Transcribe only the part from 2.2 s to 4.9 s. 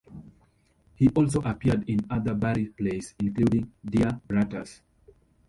Barrie plays, including "Dear Brutus".